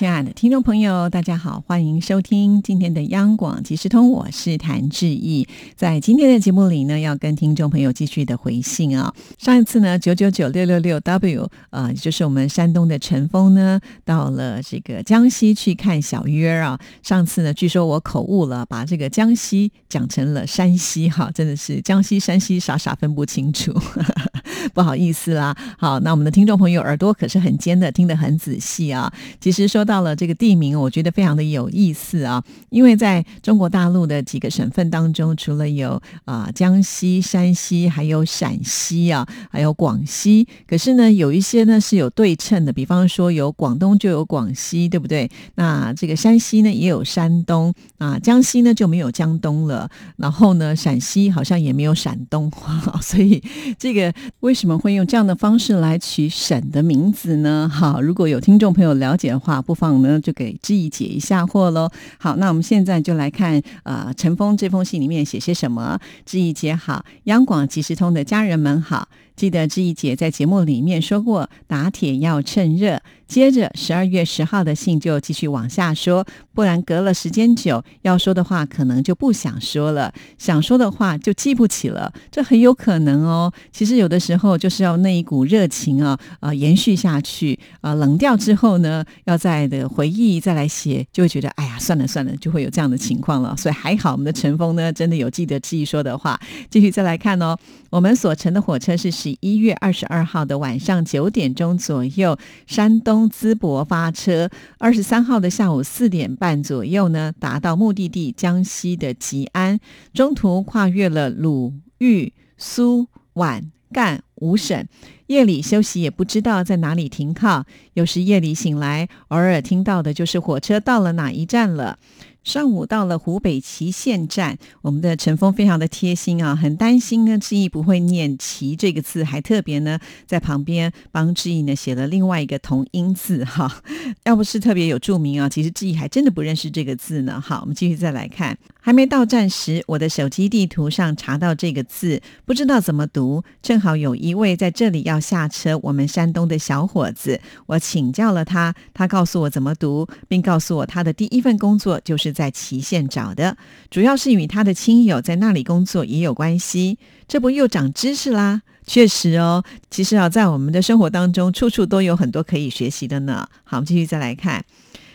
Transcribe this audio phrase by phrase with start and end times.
[0.00, 5.46] 亲爱的听众朋友，大家好，欢迎收听今天的央广即时通，我是谭志毅。
[5.76, 9.14] 在今天的节目里呢，要跟听众朋友继续的回信啊。
[9.36, 16.80] 上一次呢，九九九六六六 W，呃，就是我们山东的陈峰呢，到了这个江西去看小约啊。
[17.02, 23.78] 上次呢，据说我口误了，把这个江西讲成了山西，哈，真的是江西山西傻傻分不清楚，
[24.72, 25.54] 不好意思啦。
[25.78, 29.12] 好，那我们的听众朋友耳朵可是很尖的，听得很仔细啊。
[29.38, 29.84] 其实说。
[29.90, 45.28] 到了这个地名，我觉得非常的有意思啊，因为在中国大陆的几个省份当中，除了有啊江西、山西，还有陕西啊，还有广西，可是呢，有一些呢是有对称的，比方说有广东就有广西，对不对？
[45.56, 52.48] 那这个山西呢也有山东啊，江西呢就没有江东了，然后呢陕西好像也没有陕东，
[53.02, 53.42] 所以
[53.76, 57.68] 这个为什么会用这样的方式来取省的名字呢？
[57.68, 59.79] 好，如果有听众朋友了解的话，不。
[59.80, 61.88] 放呢，就给志毅解一下惑喽。
[62.18, 65.98] 好，那我们现在就来看呃，陈峰这封信里面写些什么。
[66.26, 69.08] 志毅姐好，央广即时通的家人们好。
[69.34, 73.00] 记得志毅姐在节目里面说过，打铁要趁热。
[73.30, 83.52] 接着十二月十号的信就继续往下说，不然隔了时间久，要说的话可能就不想说了，想说的话就记不起了，这很有可能哦。
[83.70, 93.56] 其实有的时候就是要那一股热情啊，啊，延续下去啊，冷掉之后呢，要再的回忆再来写，就会觉得哎，算了算了，就会有这样的情况了。
[93.56, 96.38] 所以还好，我们的陈峰呢，真的有记得志毅说的话。
[96.68, 97.56] 继续再来看哦，
[97.88, 103.30] 我们所乘的火车是十一月二十二号的晚上九点钟左右，山东。
[103.30, 109.78] 淄博发车，二十三号的下午四点半左右呢，达到目的地江西的吉安，
[110.12, 114.86] 中途跨越了鲁豫苏皖赣五省，
[115.28, 117.64] 夜里休息也不知道在哪里停靠，
[117.94, 121.98] 有时夜里醒来，偶尔听到的就是火车到了哪一站了。
[122.42, 133.82] 上午到了湖北蕲县站，我们的陈峰非常的贴心啊，很担心呢志毅不会念“蕲”这个字，还特别呢在旁边帮志毅呢写了另外一个同音字哈。
[134.24, 137.38] 要不是特别有注明啊，其实志毅还真的不认识这个字呢。
[137.38, 152.29] 好，我们继续再来看，还没到站时，我的手机地图上查到这个字，不知道怎么读，正好有一位在这里要下车，我们山东的小伙子，我请教了他，他告诉我怎么读，并告诉我他的第一份工作就是。
[152.32, 153.56] 在祁县找的，
[153.90, 156.98] 主要是与他的亲友在那里工作也有关系。
[157.28, 158.62] 这不又长知识啦？
[158.86, 163.48] 确实哦，其实啊，在我们的生活当中，处处都有很多可以学习的呢。
[163.62, 164.64] 好，我们继续再来看。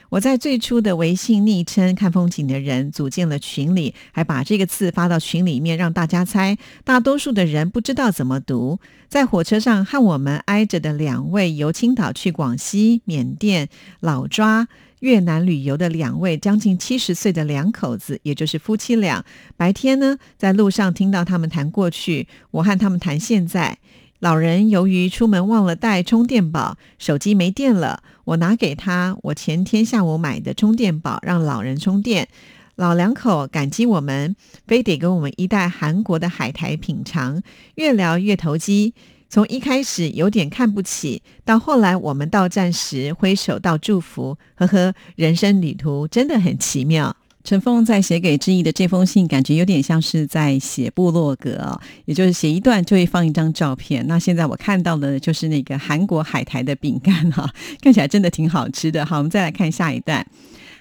[0.09, 6.57] 我在最初的微信昵称“看风景的人”组建了群里，还把这个字发到群里面让大家猜。
[6.85, 8.79] 大多数的人不知道怎么读。
[9.09, 13.67] 在火车上和我们挨着的两位由青岛去广西、缅甸、
[13.99, 14.67] 老抓。
[15.05, 19.23] 越南旅游的两位将近七十岁的两口子，也就是夫妻俩，
[19.55, 23.77] 白天呢在路上听到他们谈过去，我和他们谈现在。
[24.17, 32.27] 老人由于出门忘了带充电宝，手机没电了，我拿给他我前天下午买的充电宝，让老人充电。
[32.75, 34.35] 老两口感激我们，
[34.65, 37.43] 非得给我们一袋韩国的海苔品尝，
[37.75, 38.95] 越聊越投机。
[39.29, 47.15] 从一开始有点看不起，到后来我们到站时挥手道祝福，呵呵，人生旅途真的很奇妙。
[47.43, 54.03] 陈峰在写给志毅的这封信，感觉有点像是在写部落格，也就是写一段就会放一张照片。
[54.07, 57.47] 那现在我看到的就是那个韩国海苔的饼干哈，
[57.81, 59.05] 看起来真的挺好吃的。
[59.05, 60.25] 好，我们再来看下一段。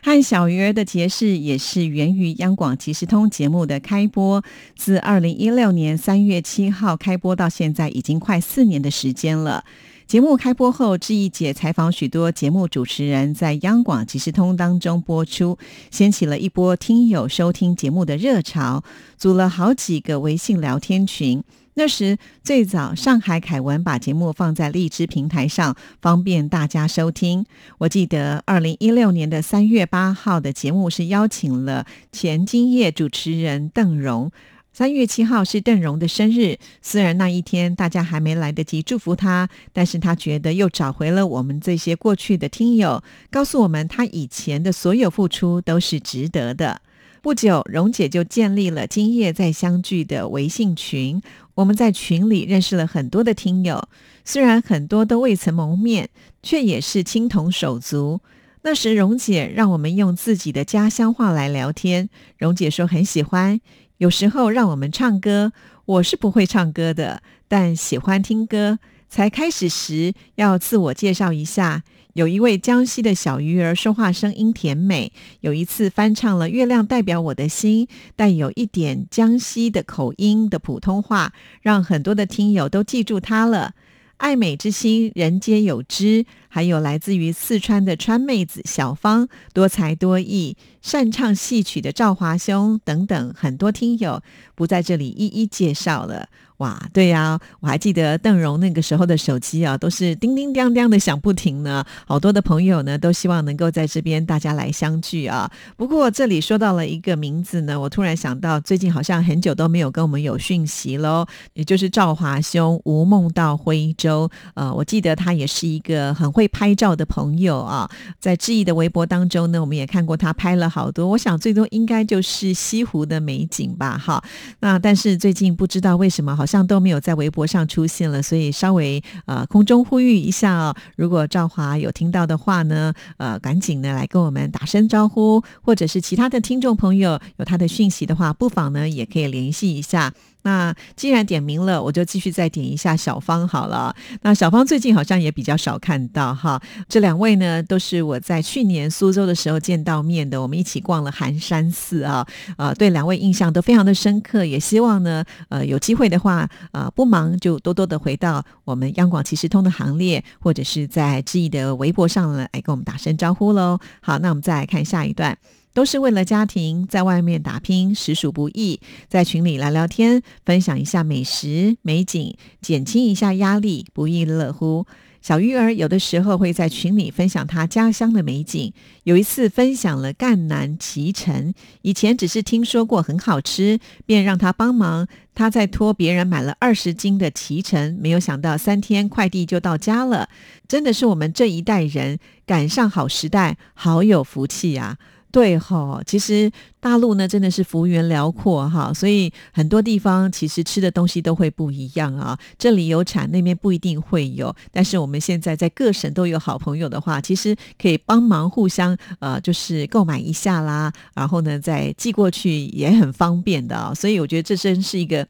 [0.05, 4.45] 和小鱼儿的结识也是源于央广即时通节目的开播，
[4.77, 9.65] 自二零一六年三月七号开播到现在，已经快四年的时间了。
[10.07, 15.57] 节目开播后，志毅姐采访许多节目主持人，在央广即时通当中播出，
[15.91, 18.85] 掀起了一波听友收听节目的热潮，
[19.17, 21.43] 组了好几个微信聊天群。
[21.77, 27.45] 那时最早，上海凯文把节目放在荔枝平台上，方便大家收听。
[27.79, 34.31] 我记得二零一六年的三月八号的节目是邀请了前今夜主持人邓荣。
[34.73, 46.83] 三月七号是邓荣的生日，虽然那一天大家还没来得及祝福他，但是他觉得又找回了我们这些过去的听友，告诉我们他以前的所有付出都是值得的。
[47.23, 51.23] 不久，荣姐就建立了今夜再相聚的微信群。
[51.55, 53.89] 我们在群里认识了很多的听友，
[54.25, 56.09] 虽然很多都未曾谋面，
[56.43, 58.21] 却也是青铜手足。
[58.63, 62.09] 那时蓉姐让我们用自己的家乡话来聊天，
[62.39, 63.61] 蓉姐说很喜欢，
[63.99, 65.53] 有时候让我们唱歌。
[65.85, 68.79] 我是不会唱歌的，但喜欢听歌。
[69.11, 71.85] 才开始时要自我介绍一下。
[72.15, 75.13] 有一位江西的小鱼儿，说话声音甜美。
[75.41, 83.75] 有一次翻唱了《月亮代表我的心》，带有一点江西的口音的普通话，让很多的听友都记住他了。
[84.19, 86.25] 爱美之心，人皆有之。
[86.49, 94.23] 还有来自于四川的川妹子小芳，多才多艺，擅唱戏曲的赵华兄等等，很多听友
[94.55, 96.29] 不在这里一一介绍了。
[96.59, 101.85] 哇，对呀，我还记得邓荣那个时候的手机啊，都是叮叮当当的响不停呢。
[102.07, 105.51] 好多的朋友呢，都希望能够在这边大家来相聚啊。
[105.77, 114.31] 不过这里说到了一个名字呢，我突然想到，最近好像很久都没有跟我们有讯息喽，也就是赵华兄吴梦到徽州。
[114.55, 116.49] 呃，我记得他也是一个很会。
[116.55, 117.91] 拍照的朋友啊，
[118.21, 121.09] 在志毅的微博当中呢，我们也看过他拍了好多。
[121.09, 124.23] 我想最多应该就是西湖的美景吧，哈。
[124.61, 130.77] 那但是最近不知道为什么，好好像都没有在微博上出现了，所以稍微呃空中呼吁一下哦。
[130.95, 140.13] 如果赵华有听到的话呢，呃，赶紧呢来跟我们打声招呼，或者是其他的听众朋友有他的讯息的话，不妨呢也可以联系一下。
[140.45, 143.95] 那既然点名了，我就继续再点一下小芳好了。
[144.23, 146.63] 那小芳最近好像也比较少看到哈。
[146.89, 152.27] 这两位呢，都是我在去年苏州的时候见到面的，我们一起逛了寒山寺啊。
[152.57, 163.79] 呃，对两位印象都非常的深刻，也希望呢，呃，有机会的话，呃，不忙就多多的回到我们央广骑士通的行列，或者是在志毅的微博上呢来跟我们打声招呼喽。
[164.03, 165.39] 好，那我们再来看下一段。
[165.75, 174.87] 都是为了家庭，在外面打拼实属不易，在群里聊聊天，分享一下美食美景，减轻一下压力，不亦乐乎。
[175.21, 178.75] 小鱼儿有的时候会在群里分享他家乡的美景，
[179.05, 185.09] 有一次分享了赣南脐橙，以前只是听说过很好吃，便让他帮忙。
[185.35, 190.29] 他在托别人买了二十斤的脐橙，没有想到三天快递就到家了。
[190.69, 194.99] 真的是我们这一代人赶上好时代，好有福气呀！
[195.35, 196.49] 对哈，其实
[196.79, 202.39] 大陆呢真的是幅员辽阔哈，所以很多地方其实吃的东西都会不一样啊。
[202.57, 204.55] 这里有产，那边不一定会有。
[204.71, 213.93] 但是我们现在在各省都有好朋友的话，其实可以帮忙互相呃，就是购买一下啦，然后呢再寄过去也很方便的啊。
[213.93, 215.27] 所以我觉得这真是一个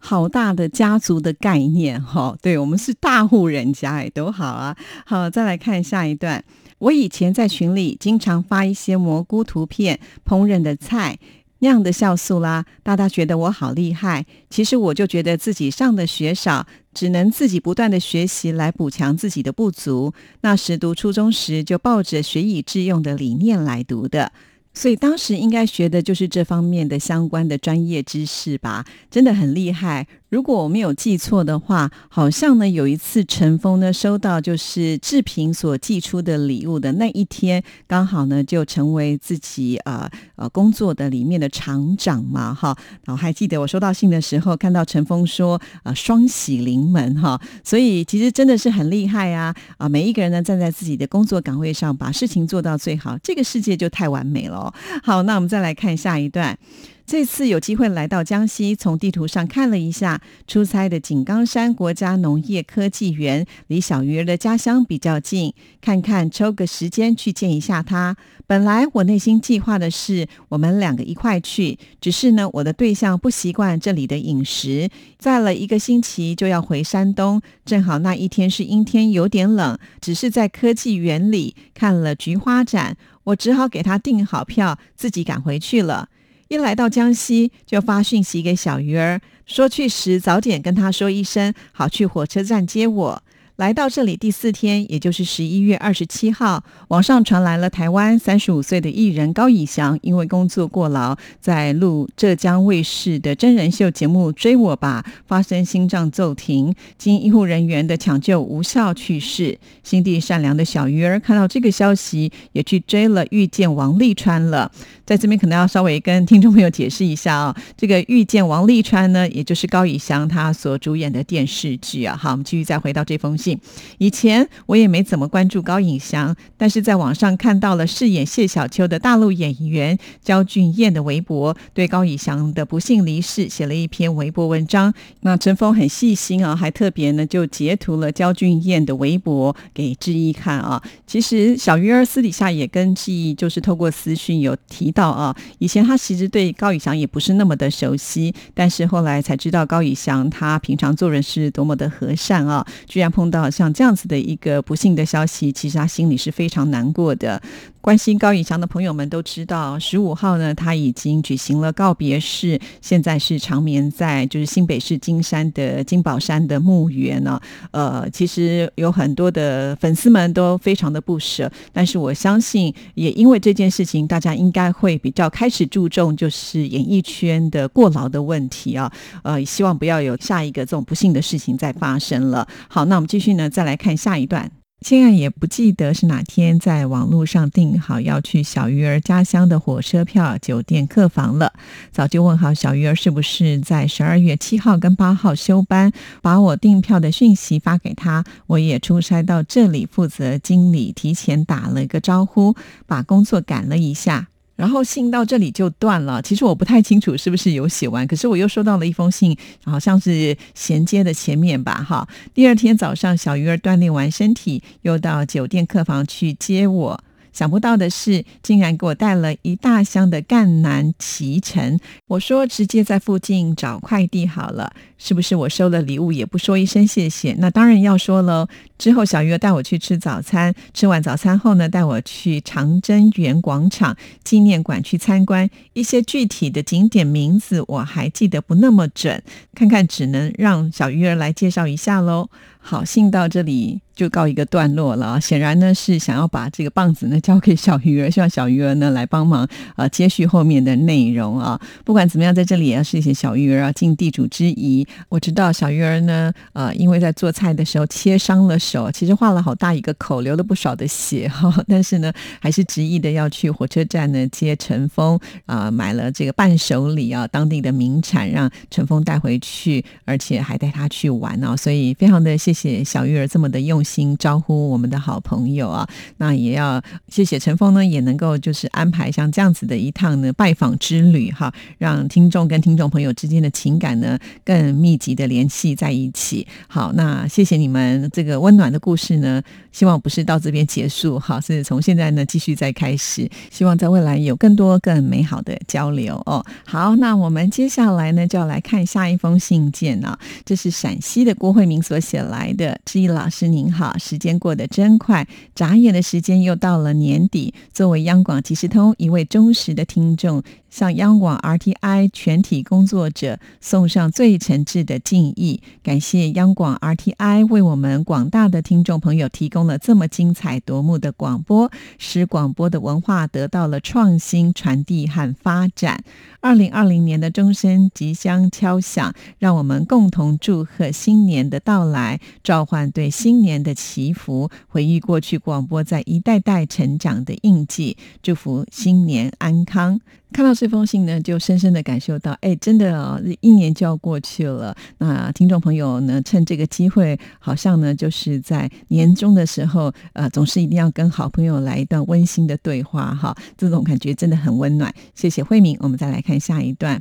[0.00, 2.36] 好大的家族的概念哈。
[2.42, 4.76] 对我们是大户人家哎，都好啊。
[5.06, 6.42] 好，再来看下一段。
[6.78, 11.18] 我以前在群里经常发一些蘑菇图片、烹饪的菜、
[11.60, 14.26] 酿的酵素啦，大家觉得我好厉害。
[14.50, 20.12] 其实我就觉得自己上的学少，只能自己不断的学习来补强自己的不足。
[20.42, 24.32] 那时读初中时，就抱着学以致用的理念来读的。
[24.76, 30.08] 所以当时应该学的就是这方面的相关的专业知识吧，真的很厉害。
[30.34, 42.76] 如果我没有记错的话，好像呢有一次陈峰呢收到就是志平所寄出的礼物的那一天，刚好呢就成为自己呃呃工作的里面的厂长嘛哈。
[43.04, 49.88] 然后还记得我收到信的时候，看到陈峰说呃双喜临门哈，所以其实真的是很厉害啊啊！
[49.88, 54.74] 每一个人呢站在自己的工作岗位上，把事情做到最好，这个世界就太完美了。
[55.04, 56.58] 好，那我们再来看下一段。
[57.06, 68.16] 这次有机会来到江西，从地图上看了一下，出差的井冈山国家农业科技园离小鱼儿的家乡比较近，看看抽个时间去见一下他。
[68.46, 82.96] 本来我内心计划的是我们两个一块去，只是呢，我的对象不习惯这里的饮食，在了一个星期就要回山东，正好那一天是阴天，有点冷，只是在科技园里看了菊花展。
[83.24, 86.08] 我只好给他订好票，自己赶回去了。
[86.54, 93.22] 一来到江西，就发讯息给小鱼儿，说去时早点跟他说一声，好去火车站接我。
[93.56, 109.56] 来到这里第四天，也就是十一月二十七号，网上传来了台湾三十五岁的艺人高以翔，因为工作过劳，在录浙江卫视的真人秀节目《追我吧》，发生心脏骤停，经医护人员的抢救无效去世。
[109.84, 114.72] 心地善良的小鱼儿看到这个消息，也去追了，遇见王沥川了。
[115.06, 122.16] 在这边可能要稍微跟听众朋友解释一下啊，这个遇见王沥川呢，也就是高以翔他所主演的电视剧啊。
[122.16, 123.60] 好，我们继续再回到这封信。
[123.98, 134.94] 以前我也没怎么关注高以翔，但是在网上看到了饰演谢小秋的大陆演员焦俊艳的微博，对高以翔的不幸离世写了一篇微博文章。
[135.20, 140.82] 那陈峰很细心啊，还特别呢就截图了焦俊艳的微博给志毅看啊。
[141.06, 144.93] 其实小鱼儿私底下也跟志毅就是透过私讯有提。
[144.94, 157.42] 到啊，以前他其实对高以翔也不是那么的熟悉，但是后来才知道高以翔他平常做人是多么的和善啊，居然碰到像这样子的一个不幸的消息，其实他心里是非常难过的。
[157.84, 167.38] 关心高以翔的朋友们都知道，十五号呢他已经举行了告别式，现在是长眠在就是新北市金山的金宝山的墓园呢。
[167.72, 178.90] 呃，其实有很多的粉丝们都非常的不舍，但是我相信也因为这件事情，大家应该会比较开始注重就是演艺圈的过劳的问题啊。
[179.22, 182.48] 呃，希望不要有下一个这种不幸的事情再发生了。
[182.66, 184.63] 好，那我们继续呢，再来看下一段。
[184.84, 191.54] 现在也不记得是哪天在网络上订好要去小鱼儿家乡的火车票、酒店、客房了。
[191.90, 198.26] 早就问好小鱼儿是不是在十二月七号跟八号休班，把我订票的讯息发给他。
[198.46, 202.54] 我也出差到这里，负责经理提前打了个招呼，
[202.86, 204.28] 把工作赶了一下。
[204.56, 206.20] 然后信到这里就断了。
[206.22, 211.84] 其实我不太清楚是不是有写完，可是我又收到了一封信，好像是衔接的前面吧。
[211.86, 217.04] 哈，第二天早上，小鱼儿锻炼完身体，又到酒店客房去接我。
[217.34, 221.78] 想不到的是，竟然给我带了一大箱的赣南脐橙。
[222.06, 225.34] 我说直接在附近找快递好了，是不是？
[225.34, 227.34] 我收了礼物也不说一声谢谢？
[227.38, 228.46] 那当然要说喽。
[228.78, 235.50] 之后小鱼儿带我去吃早餐，吃完早餐后呢，带我去长征园广场纪念馆去参观。
[235.72, 239.22] 一些具体的景点名字我还记得不那么准，
[239.54, 242.30] 看看只能让小鱼儿来介绍一下喽。
[242.58, 245.20] 好，信到这里就告一个段落了。
[245.20, 249.46] 显然呢是想要把这个棒子呢交给小鱼儿，希望小鱼儿呢来帮忙
[249.76, 251.60] 呃接续后面的内容啊。
[251.84, 254.86] 不管怎么样，在这里也要谢谢小鱼儿啊，尽地主之谊。
[255.10, 261.54] 我知道小鱼儿呢呃因为在做菜的时候切伤了手，其实画了好大一个口，流了不少的血哈。
[261.68, 262.10] 但是呢
[262.40, 272.54] 还是执意的要去火车站呢接陈峰啊，买了这个伴手礼啊，当地的名产让陈峰带回去，而且还带他去玩哦，所以非常的谢。
[272.54, 275.86] 谢小鱼儿这么的用心招呼我们的好朋友啊，
[276.16, 286.46] 那也要谢谢陈峰呢，也能够就是安排像这样子的一趟呢拜访之旅哈，让听众跟听众朋友之间的情感呢更密集的联系在一起。
[286.66, 296.42] 好，那谢谢你们这个温暖的故事呢，希望不是到这边结束哈，是从现在呢继续再开始，希望在未来有更多更美好的交流哦。
[296.64, 302.54] 好，那我们接下来呢就要来看下一封信件啊，这是陕西的郭慧明所写来。
[302.54, 307.52] 的志毅老师您，好时间过得真快，眨眼的时间又到了年底。
[307.72, 310.42] 作为央广即时通一位忠实的听众。
[310.74, 326.02] 向央广 RTI 全体工作者送上最诚挚的敬意，感谢央广 RTI 为我们广大的听众朋友提供了这么精彩夺目的广播，使广播的文化得到了创新传递和发展。
[326.40, 340.00] 二零二零年的钟声即将敲响，让我们共同祝贺新年的到来，召唤对新年的祈福，回忆过去广播在一代代成长的印记，祝福新年安康。
[340.32, 344.74] 看到这这封信呢，就深深的感受到，哎，真的哦，一年就要过去了。
[344.96, 354.90] 那听众朋友呢，趁这个机会，好像呢，就是在年终的时候，呃，总是一定要跟好朋友来一段温馨的对话，哈，这种感觉真的很温暖。
[355.14, 356.98] 谢谢慧敏，我们再来看下一段。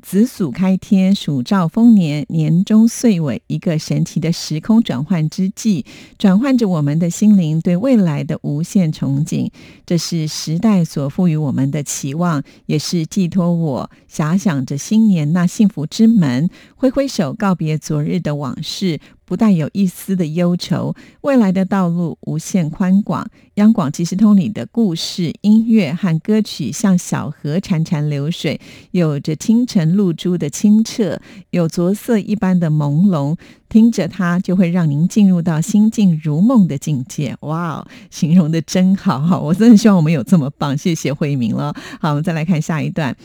[0.00, 5.84] 子鼠开天，鼠兆丰年，年终岁尾，一个神奇的时空转换之际，
[6.16, 9.50] 转换着我们的心灵对未来的无限憧憬。
[9.84, 19.00] 这是时代所赋予我们的期望，也是寄托我遐想着新年那幸福之门，挥挥手告别昨日的往事。
[19.28, 23.28] 不带有一丝的忧愁，未来的道路无限宽广。
[23.56, 28.58] 央广即时通里的故事、音乐和歌曲像小河潺潺流水，
[28.92, 31.20] 有着清晨露珠的清澈，
[31.50, 33.36] 有着色一般的朦胧。
[33.68, 37.36] 听着它，就会让您进入到心境如梦的境界。
[37.40, 39.38] 哇哦，形容的真好哈！
[39.38, 40.76] 我真的希望我们有这么棒。
[40.76, 41.74] 谢谢慧明了。
[42.00, 43.16] 好，我们再来看下一段。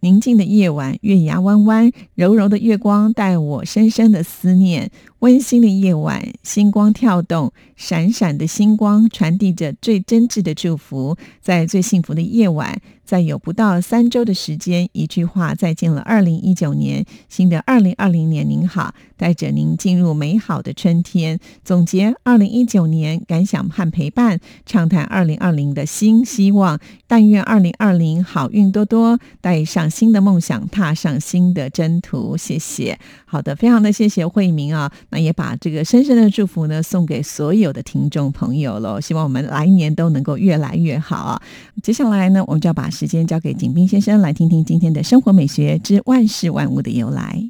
[0.00, 4.90] 宁静的夜晚，月牙弯弯，柔柔的月光带我深深的思念。
[5.20, 11.16] 温馨的夜晚，星光跳动，闪闪的星光传递着最真挚的祝福。
[11.40, 16.00] 在最幸福的夜晚，在有不到三周的时间，一句话再见了。
[16.00, 21.38] 二零一九年，新的二零二零年，您好，带着您进入美好的春天。
[21.62, 26.80] 总结二零一九年感想和陪伴，畅谈二零二零的新希望。
[27.06, 32.38] 但愿二零二零好运多多，带上新的梦想，踏上新的征途。
[32.38, 32.98] 谢谢。
[33.26, 34.90] 好的，非常的谢谢慧明啊。
[35.10, 41.42] 那也把这个深深的祝福呢送给所有的听众朋友喽，希望我们来年都能够越来越好啊！
[41.82, 47.42] 接下来呢，我们就要把时间交给景斌先生，来听听今天的生活美学之万事万物的由来。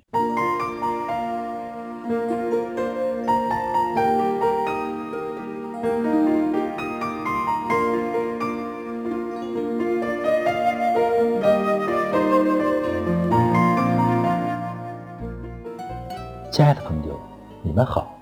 [16.53, 17.19] 亲爱的朋友，
[17.63, 18.15] 你们好。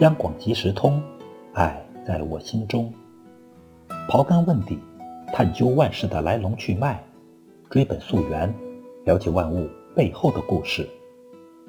[0.00, 1.02] 央广即时通，
[1.54, 2.92] 爱在我心中。
[4.10, 4.78] 刨根问底，
[5.32, 7.02] 探究万事的来龙去脉，
[7.70, 8.54] 追本溯源，
[9.06, 9.66] 了解万物
[9.96, 10.86] 背后的故事。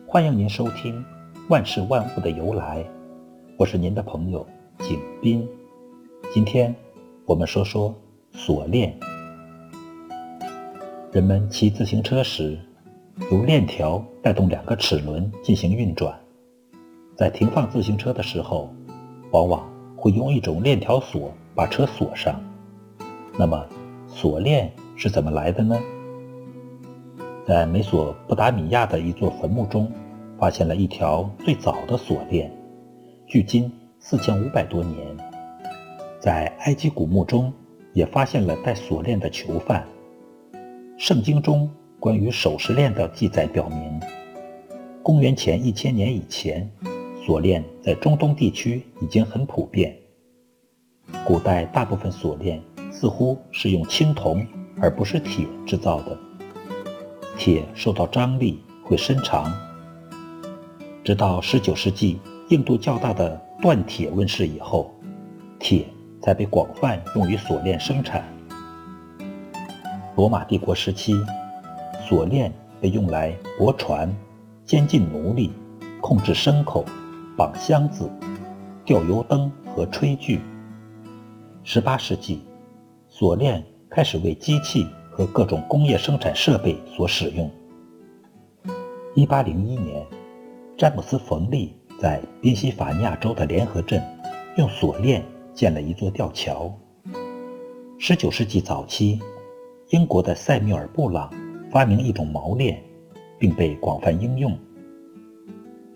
[0.05, 0.93] 欢迎您收听
[1.47, 2.83] 《万事万物的由来》，
[3.57, 4.45] 我是您的朋友
[4.79, 5.47] 景斌。
[6.33, 6.75] 今天
[7.25, 7.95] 我们说说
[8.33, 8.93] 锁链。
[11.13, 12.59] 人们骑自行车时，
[13.29, 16.17] 由链条带动两个齿轮进行运转。
[17.15, 18.73] 在停放自行车的时候，
[19.31, 22.41] 往往会用一种链条锁把车锁上。
[23.37, 23.63] 那么，
[24.07, 25.79] 锁链是怎么来的呢？
[27.45, 29.91] 在美索不达米亚的一座坟墓中，
[30.39, 32.51] 发现了一条最早的锁链，
[33.27, 34.97] 距今四千五百多年。
[36.19, 37.51] 在埃及古墓中，
[37.93, 39.85] 也发现了带锁链的囚犯。
[40.97, 41.69] 圣经中
[42.01, 44.01] 关于首饰链的记载表明，
[45.03, 46.67] 公元前一千年以前。
[47.23, 49.95] 锁链在中东地区已经很普遍。
[51.23, 52.59] 古代大部分锁链
[52.91, 54.43] 似乎是用青铜
[54.81, 56.17] 而不是铁制造的，
[57.37, 59.53] 铁受到张力会伸长。
[61.03, 64.91] 直到19世纪硬度较大的锻铁问世以后，
[65.59, 65.85] 铁
[66.19, 68.25] 才被广泛用于锁链生产。
[70.15, 71.13] 罗马帝国时期，
[72.07, 74.13] 锁链被用来泊船、
[74.65, 75.51] 监禁奴隶、
[76.01, 76.85] 控制牲口。
[77.37, 78.11] 绑箱子、
[78.85, 80.41] 吊油灯和炊具。
[81.63, 82.41] 十八世纪，
[83.07, 87.49] 锁链开始为机器和各种工业生产设备所使用。
[89.15, 90.05] 一八零一年，
[90.77, 94.03] 詹姆斯·冯利在宾夕法尼亚州的联合镇
[94.57, 95.23] 用锁链
[95.53, 96.71] 建了一座吊桥。
[97.97, 99.19] 十九世纪早期，
[99.89, 101.31] 英国的塞缪尔·布朗
[101.71, 102.79] 发明一种锚链，
[103.39, 104.55] 并被广泛应用。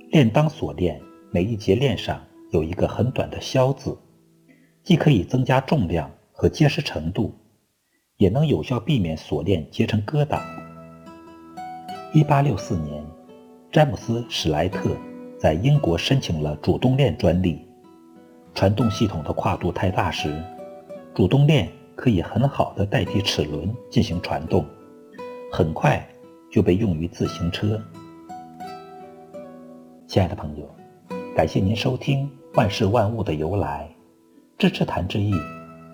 [0.10, 1.00] 链当锁链。
[1.32, 3.98] 每一节链上有一个很短的销字，
[4.84, 7.36] 既可以增加重量和结实程度，
[8.16, 10.40] 也能有效避免锁链结成疙瘩。
[12.14, 13.04] 一八六四年，
[13.70, 14.96] 詹姆斯·史莱特
[15.38, 17.60] 在英国申请了主动链专利。
[18.54, 20.42] 传动系统的跨度太大时，
[21.14, 24.66] 主动链可以很好的代替齿轮进行传动，
[25.56, 26.06] 很快
[26.52, 27.82] 就被用于自行车。
[30.06, 30.70] 亲爱的朋友。
[31.34, 33.90] 感谢您收听《万事万物的由来》，
[34.58, 35.34] 支持谭志毅，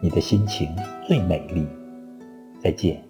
[0.02, 0.76] 你的心情
[1.08, 1.68] 最美丽。
[2.60, 3.04] 再见。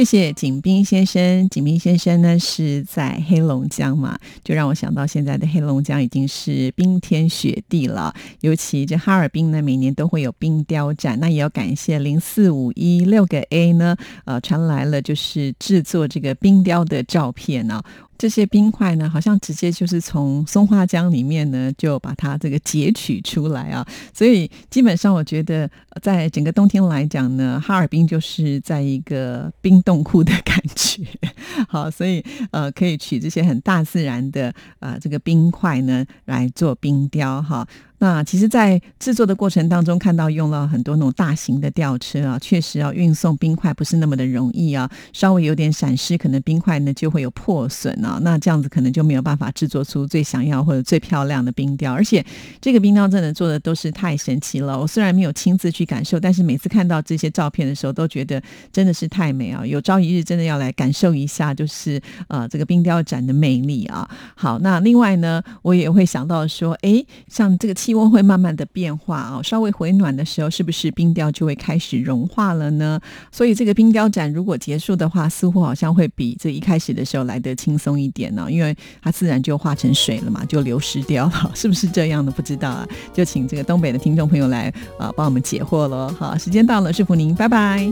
[0.00, 1.46] 谢谢景斌先生。
[1.50, 8.14] 景斌先生呢是在黑龙江嘛，就让我想到现在的黑龙江已经是冰天雪地了。
[8.40, 11.20] 尤其这哈尔滨呢，每年都会有冰雕展。
[11.20, 17.82] 那也要感谢零四五一六个 A 呢，呃，传来了就是制作这个冰雕的照片呢。
[18.20, 23.86] 这些冰块呢，好像直接就是从松花江里面呢，就把它这个截取出来啊。
[24.12, 25.70] 所以基本上，我觉得
[26.02, 31.02] 在整个冬天来讲呢，哈尔滨就是在一个冰冻库的感觉。
[31.66, 37.66] 好，所以呃，可以取这些很大自然的啊这个冰块呢来做冰雕哈。
[38.02, 44.90] 那其实，在制作的过程当中，看到用了很多那种大型的吊车啊，确实要运送冰块不是那么的容易啊。
[45.12, 48.18] 稍微有点闪失，可能冰块呢就会有破损啊。
[48.22, 51.92] 那这样子可能就没有办法制作出最想要或者最漂亮的冰雕。
[51.92, 52.24] 而且，
[52.58, 54.80] 这个冰雕真的做的都是太神奇了。
[54.80, 59.66] 我虽然没有亲自去感受，但是每次看到这些照片的时候，都觉得真的是太美啊。
[59.66, 64.08] 有朝一日真的要来感受一下，就是呃这个冰雕展的魅力啊。
[64.34, 67.89] 好，那另外呢，我也会想到说，哎，像这个气。
[67.90, 73.00] 气温会慢慢的变化啊，稍微回暖的时候，是不是冰雕就会开始融化了呢？
[73.32, 78.72] 所以这个冰雕展如果结束的话，似乎好像会比这一开始的时候来得轻松一点呢，因为
[79.02, 82.30] 它自然就化成水了嘛，就流失掉了， 是不是这样的？
[82.30, 86.14] 不知道啊，就请这个东北的听众朋友来啊帮我们解惑喽。
[86.16, 87.90] 好，时间到了，祝福您，拜拜。